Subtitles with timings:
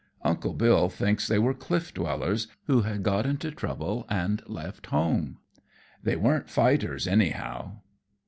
[0.23, 5.37] Uncle Bill thinks they were Cliff Dwellers who had got into trouble and left home.
[6.01, 7.81] They weren't fighters, anyhow.